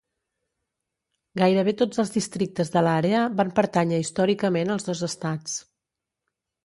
Gairebé 1.41 1.75
tots 1.81 2.01
els 2.03 2.13
districtes 2.15 2.73
de 2.77 2.83
l'àrea 2.87 3.21
van 3.43 3.51
pertànyer 3.61 4.01
històricament 4.05 4.73
als 4.77 4.89
dos 4.89 5.05
estats. 5.13 5.59